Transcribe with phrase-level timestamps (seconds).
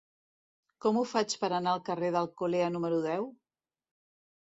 [0.85, 3.33] Com ho faig per anar al carrer d'Alcolea número deu?